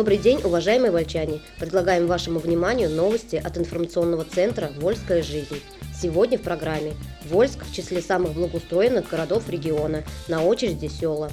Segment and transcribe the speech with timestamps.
[0.00, 1.42] Добрый день, уважаемые вольчане!
[1.58, 5.60] Предлагаем вашему вниманию новости от информационного центра «Вольская жизнь».
[5.94, 6.94] Сегодня в программе
[7.28, 11.30] Вольск в числе самых благоустроенных городов региона, на очереди села.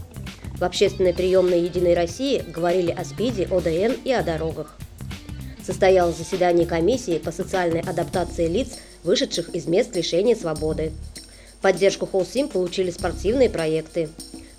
[0.58, 4.76] В общественной приемной «Единой России» говорили о СПИДе, ОДН и о дорогах.
[5.66, 10.92] Состоялось заседание комиссии по социальной адаптации лиц, вышедших из мест лишения свободы.
[11.62, 14.10] Поддержку Холсим получили спортивные проекты.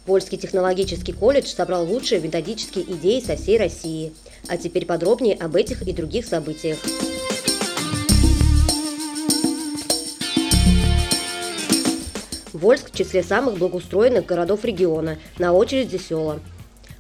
[0.09, 4.15] Вольский технологический колледж собрал лучшие методические идеи со всей России.
[4.49, 6.79] А теперь подробнее об этих и других событиях.
[12.55, 16.41] Вольск в числе самых благоустроенных городов региона, на очереди села.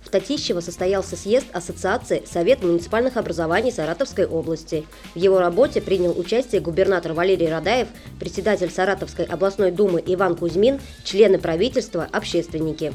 [0.08, 4.86] В Татищево состоялся съезд Ассоциации Совет муниципальных образований Саратовской области.
[5.14, 11.38] В его работе принял участие губернатор Валерий Радаев, председатель Саратовской областной думы Иван Кузьмин, члены
[11.38, 12.94] правительства, общественники.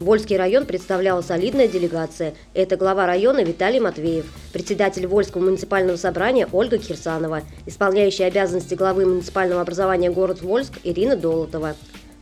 [0.00, 2.34] Вольский район представляла солидная делегация.
[2.54, 9.60] Это глава района Виталий Матвеев, председатель Вольского муниципального собрания Ольга Кирсанова, исполняющая обязанности главы муниципального
[9.60, 11.76] образования город Вольск Ирина Долотова.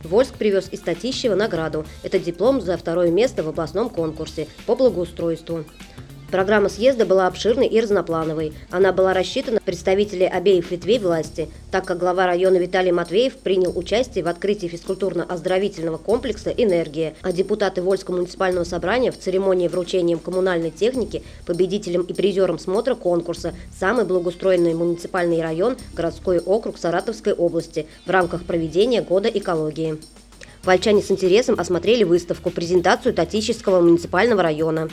[0.05, 1.85] Вольск привез из Татищева награду.
[2.03, 5.65] Это диплом за второе место в областном конкурсе по благоустройству.
[6.31, 8.53] Программа съезда была обширной и разноплановой.
[8.71, 13.71] Она была рассчитана на представителей обеих ветвей власти, так как глава района Виталий Матвеев принял
[13.77, 20.71] участие в открытии физкультурно-оздоровительного комплекса «Энергия», а депутаты Вольского муниципального собрания в церемонии вручения коммунальной
[20.71, 28.09] техники победителем и призером смотра конкурса «Самый благоустроенный муниципальный район, городской округ Саратовской области» в
[28.09, 29.99] рамках проведения Года экологии.
[30.63, 34.89] Вольчане с интересом осмотрели выставку «Презентацию Татищевского муниципального района»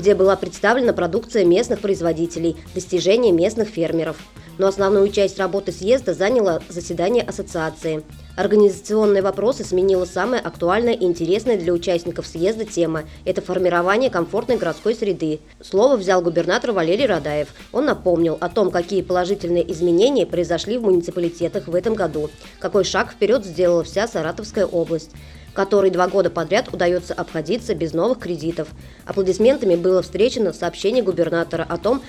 [0.00, 4.16] где была представлена продукция местных производителей, достижения местных фермеров.
[4.56, 8.02] Но основную часть работы съезда заняло заседание ассоциации.
[8.36, 14.94] Организационные вопросы сменила самая актуальная и интересная для участников съезда тема– это формирование комфортной городской
[14.94, 15.40] среды.
[15.62, 17.48] Слово взял губернатор Валерий Радаев.
[17.72, 23.12] Он напомнил о том, какие положительные изменения произошли в муниципалитетах в этом году, какой шаг
[23.12, 25.10] вперед сделала вся Саратовская область
[25.60, 28.68] которой два года подряд удается обходиться без новых кредитов.
[29.04, 32.00] Аплодисментами было встречено сообщение губернатора о том,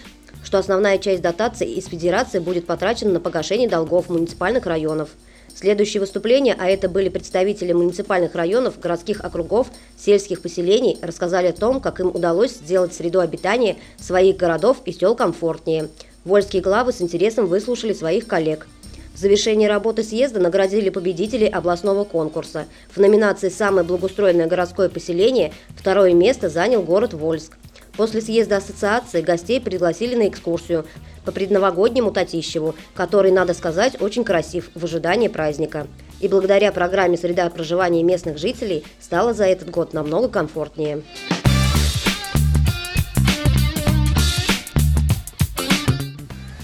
[0.41, 5.09] что основная часть дотации из Федерации будет потрачена на погашение долгов муниципальных районов.
[5.53, 9.67] Следующие выступления, а это были представители муниципальных районов, городских округов,
[9.97, 15.13] сельских поселений, рассказали о том, как им удалось сделать среду обитания своих городов и сел
[15.13, 15.90] комфортнее.
[16.23, 18.66] Вольские главы с интересом выслушали своих коллег–
[19.13, 22.66] в завершении работы съезда наградили победителей областного конкурса.
[22.94, 27.57] В номинации «Самое благоустроенное городское поселение» второе место занял город Вольск.
[27.97, 30.85] После съезда ассоциации гостей пригласили на экскурсию
[31.25, 35.88] по предновогоднему Татищеву, который, надо сказать, очень красив в ожидании праздника.
[36.19, 41.01] И благодаря программе «Среда проживания местных жителей» стало за этот год намного комфортнее.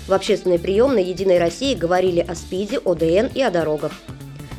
[0.07, 3.91] В общественной приемной «Единой России» говорили о СПИДе, ОДН и о дорогах.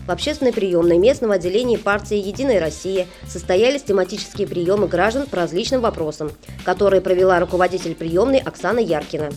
[0.07, 6.33] В общественной приемной местного отделения партии «Единая Россия» состоялись тематические приемы граждан по различным вопросам,
[6.67, 9.31] которые провела руководитель приемной Оксана Яркина.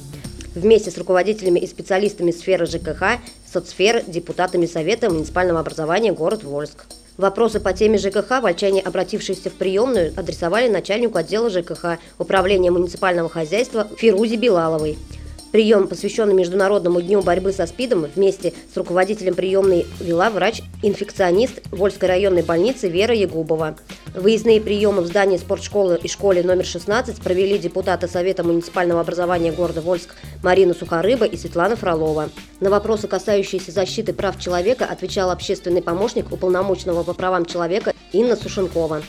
[0.54, 6.88] Вместе с руководителями и специалистами сферы ЖКХ, соцсферы, депутатами Совета муниципального образования город Вольск.
[7.16, 13.88] Вопросы по теме ЖКХ вольчане, обратившиеся в приемную, адресовали начальнику отдела ЖКХ Управления муниципального хозяйства
[13.98, 14.98] Фирузе Билаловой.
[15.52, 22.42] Прием, посвященный Международному дню борьбы со СПИДом, вместе с руководителем приемной вела врач-инфекционист Вольской районной
[22.42, 23.76] больницы Вера Ягубова.
[24.16, 29.82] Выездные приемы в здании спортшколы и школе номер 16 провели депутаты Совета муниципального образования города
[29.82, 32.30] Вольск Марина Сухорыба и Светлана Фролова.
[32.62, 39.02] На вопросы, касающиеся защиты прав человека, отвечал общественный помощник уполномоченного по правам человека Инна Сушенкова.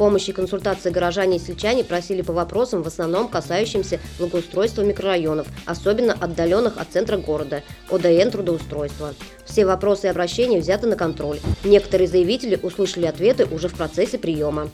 [0.00, 6.14] Помощи и консультации горожане и сельчане просили по вопросам, в основном касающимся благоустройства микрорайонов, особенно
[6.14, 9.12] отдаленных от центра города, ОДН трудоустройства.
[9.44, 11.38] Все вопросы и обращения взяты на контроль.
[11.64, 14.70] Некоторые заявители услышали ответы уже в процессе приема.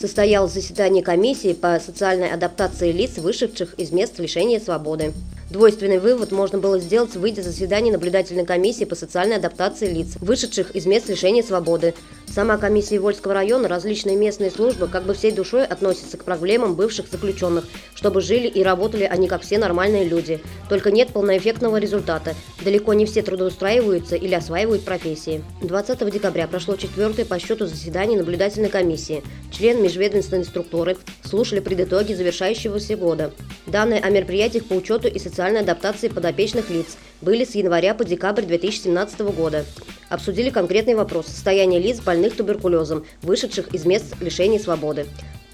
[0.00, 5.14] состоялось заседание комиссии по социальной адаптации лиц, вышедших из мест лишения свободы.
[5.54, 10.72] Двойственный вывод можно было сделать, выйдя с заседания наблюдательной комиссии по социальной адаптации лиц, вышедших
[10.72, 11.94] из мест лишения свободы.
[12.26, 17.06] Сама комиссия Вольского района, различные местные службы как бы всей душой относятся к проблемам бывших
[17.10, 20.40] заключенных, чтобы жили и работали они как все нормальные люди.
[20.68, 22.34] Только нет полноэффектного результата.
[22.64, 25.44] Далеко не все трудоустраиваются или осваивают профессии.
[25.62, 29.22] 20 декабря прошло четвертое по счету заседание наблюдательной комиссии.
[29.52, 33.32] Член межведомственной структуры слушали предытоги завершающегося года.
[33.66, 38.42] Данные о мероприятиях по учету и социальной адаптации подопечных лиц были с января по декабрь
[38.42, 39.64] 2017 года.
[40.10, 45.06] Обсудили конкретный вопрос состояния лиц больных туберкулезом, вышедших из мест лишения свободы.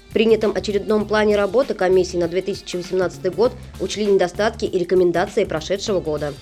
[0.09, 6.33] В принятом очередном плане работы комиссии на 2018 год учли недостатки и рекомендации прошедшего года.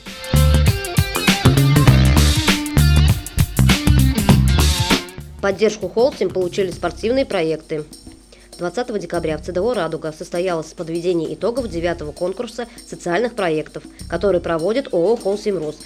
[5.39, 7.85] Поддержку Холтим получили спортивные проекты.
[8.59, 15.15] 20 декабря в ЦДО «Радуга» состоялось подведение итогов девятого конкурса социальных проектов, который проводит ООО
[15.15, 15.77] «Холсим Рус»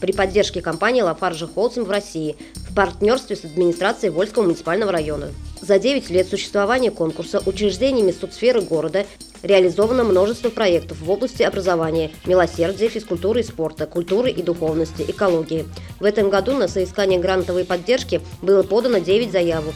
[0.00, 5.30] при поддержке компании «Лафаржи Холсим» в России в партнерстве с администрацией Вольского муниципального района.
[5.60, 9.06] За 9 лет существования конкурса учреждениями соцсферы города
[9.42, 15.66] реализовано множество проектов в области образования, милосердия, физкультуры и спорта, культуры и духовности, экологии.
[15.98, 19.74] В этом году на соискание грантовой поддержки было подано 9 заявок,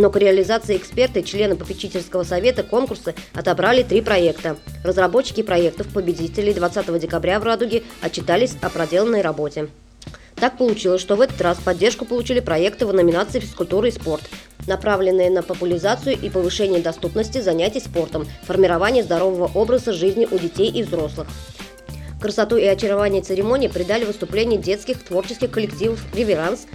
[0.00, 4.56] но к реализации эксперты, члены попечительского совета конкурса отобрали три проекта.
[4.82, 9.68] Разработчики проектов победителей 20 декабря в «Радуге» отчитались о проделанной работе.
[10.36, 14.22] Так получилось, что в этот раз поддержку получили проекты в номинации «Физкультура и спорт»,
[14.66, 20.82] направленные на популяризацию и повышение доступности занятий спортом, формирование здорового образа жизни у детей и
[20.82, 21.28] взрослых.
[22.22, 26.66] Красоту и очарование церемонии придали выступления детских творческих коллективов «Реверанс»,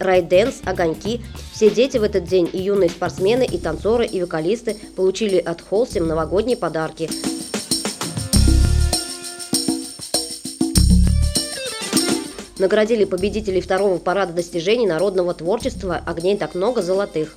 [0.00, 1.20] райденс, огоньки.
[1.52, 6.08] Все дети в этот день, и юные спортсмены, и танцоры, и вокалисты получили от Холсим
[6.08, 7.08] новогодние подарки.
[12.58, 17.36] Наградили победителей второго парада достижений народного творчества «Огней так много золотых».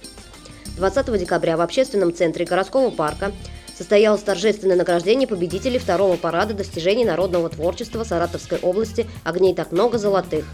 [0.78, 3.32] 20 декабря в общественном центре городского парка
[3.78, 10.46] состоялось торжественное награждение победителей второго парада достижений народного творчества Саратовской области «Огней так много золотых»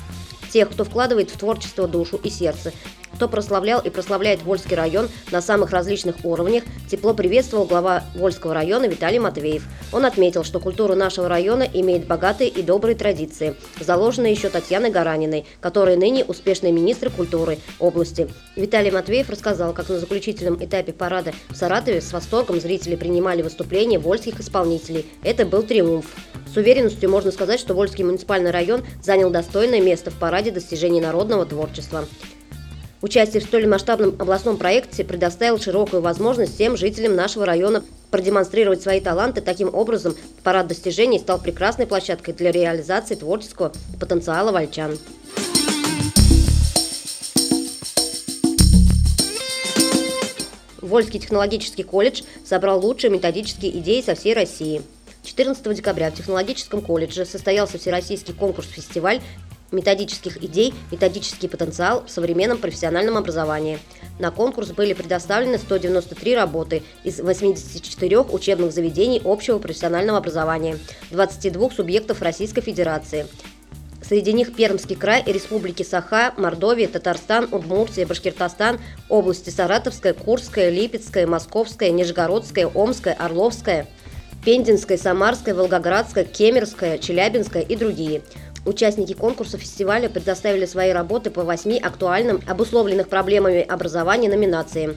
[0.50, 2.74] тех, кто вкладывает в творчество душу и сердце,
[3.14, 8.86] кто прославлял и прославляет Вольский район на самых различных уровнях, тепло приветствовал глава Вольского района
[8.86, 9.68] Виталий Матвеев.
[9.92, 15.46] Он отметил, что культура нашего района имеет богатые и добрые традиции, заложенные еще Татьяной Гараниной,
[15.62, 18.30] которая ныне успешный министр культуры области.
[18.56, 24.00] Виталий Матвеев рассказал, как на заключительном этапе парада в Саратове с восторгом зрители принимали выступления
[24.00, 25.06] вольских исполнителей.
[25.24, 26.06] Это был триумф.
[26.52, 31.46] С уверенностью можно сказать, что Вольский муниципальный район занял достойное место в параде достижений народного
[31.46, 32.06] творчества.
[33.01, 39.00] Участие в столь масштабном областном проекте предоставило широкую возможность всем жителям нашего района продемонстрировать свои
[39.00, 39.42] таланты.
[39.42, 44.98] Таким образом, парад достижений стал прекрасной площадкой для реализации творческого потенциала вольчан.
[50.81, 54.81] Вольский технологический колледж собрал лучшие методические идеи со всей России–
[55.24, 59.22] 14 декабря в Технологическом колледже состоялся всероссийский конкурс-фестиваль
[59.71, 63.80] методических идей, методический потенциал в современном профессиональном образовании.
[64.19, 70.77] На конкурс были предоставлены 193 работы из 84 учебных заведений общего профессионального образования,
[71.12, 73.27] 22 субъектов Российской Федерации.
[74.01, 81.92] Среди них Пермский край республики Саха, Мордовия, Татарстан, Удмуртия, Башкиртостан, области Саратовская, Курская, Липецкая, Московская,
[81.92, 83.88] Нижегородская, Омская, Орловская–
[84.44, 88.21] Пензенская, Самарская, Волгоградская, Кемерская, Челябинская и другие.
[88.69, 94.95] Участники конкурса фестиваля предоставили свои работы по восьми актуальным, обусловленных проблемами образования номинациям.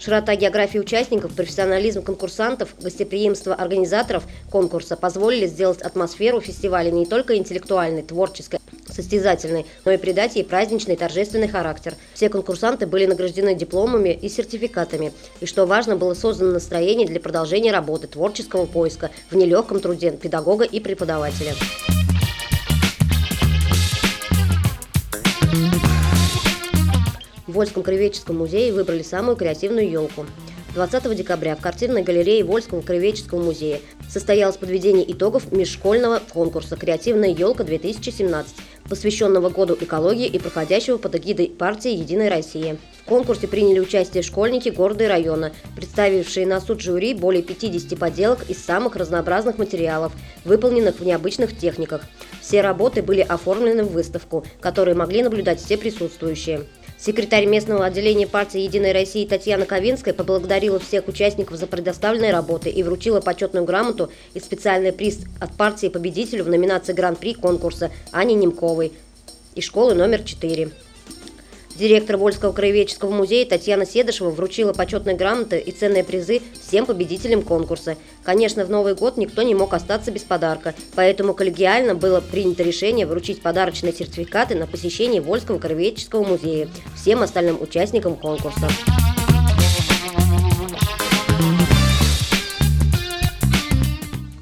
[0.00, 8.02] Широта географии участников, профессионализм конкурсантов, гостеприимство организаторов конкурса позволили сделать атмосферу фестиваля не только интеллектуальной,
[8.02, 8.58] творческой,
[8.90, 11.94] состязательной, но и придать ей праздничный торжественный характер.
[12.14, 15.12] Все конкурсанты были награждены дипломами и сертификатами.
[15.38, 20.64] И что важно, было создано настроение для продолжения работы, творческого поиска в нелегком труде педагога
[20.64, 21.54] и преподавателя.
[27.54, 30.26] Вольском краеведческом музее выбрали самую креативную елку.
[30.74, 38.46] 20 декабря в картинной галерее Вольского краеведческого музея состоялось подведение итогов межшкольного конкурса «Креативная елка-2017»,
[38.88, 42.76] посвященного Году экологии и проходящего под эгидой партии «Единая Россия».
[43.04, 48.50] В конкурсе приняли участие школьники города и района, представившие на суд жюри более 50 поделок
[48.50, 50.12] из самых разнообразных материалов,
[50.44, 52.02] выполненных в необычных техниках.
[52.40, 56.64] Все работы были оформлены в выставку, которую могли наблюдать все присутствующие.
[57.04, 62.82] Секретарь местного отделения партии «Единой России» Татьяна Ковинская поблагодарила всех участников за предоставленные работы и
[62.82, 68.90] вручила почетную грамоту и специальный приз от партии победителю в номинации Гран-при конкурса Ане Немковой
[69.54, 70.70] из школы номер 4.
[71.76, 77.96] Директор Вольского краеведческого музея Татьяна Седышева вручила почетные грамоты и ценные призы всем победителям конкурса.
[78.22, 83.06] Конечно, в Новый год никто не мог остаться без подарка, поэтому коллегиально было принято решение
[83.06, 88.68] вручить подарочные сертификаты на посещение Вольского краеведческого музея всем остальным участникам конкурса.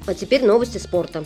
[0.05, 1.23] А теперь новости спорта.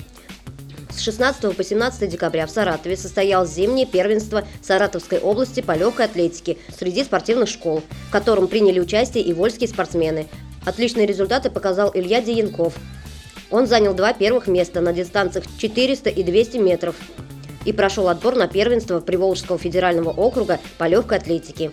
[1.00, 7.04] 16 по 17 декабря в Саратове состоялось зимнее первенство Саратовской области по легкой атлетике среди
[7.04, 10.28] спортивных школ, в котором приняли участие и вольские спортсмены.
[10.66, 12.74] Отличные результаты показал Илья Деянков.
[13.52, 16.96] Он занял два первых места на дистанциях 400 и 200 метров
[17.66, 21.72] и прошел отбор на первенство Приволжского федерального округа по легкой атлетике.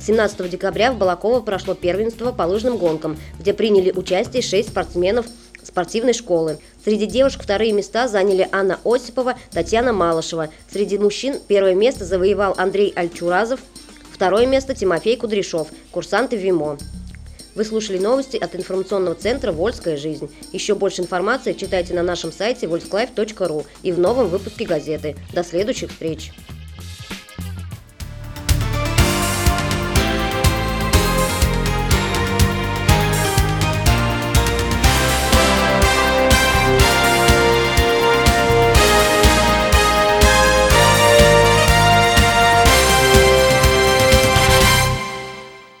[0.00, 5.26] 17 декабря в Балаково прошло первенство по лыжным гонкам, где приняли участие шесть спортсменов
[5.66, 6.58] спортивной школы.
[6.84, 10.50] Среди девушек вторые места заняли Анна Осипова, Татьяна Малышева.
[10.70, 13.60] Среди мужчин первое место завоевал Андрей Альчуразов,
[14.12, 16.78] второе место Тимофей Кудряшов, курсанты ВИМО.
[17.54, 20.28] Вы слушали новости от информационного центра «Вольская жизнь».
[20.52, 25.16] Еще больше информации читайте на нашем сайте volsklиfe.ru и в новом выпуске газеты.
[25.32, 26.32] До следующих встреч!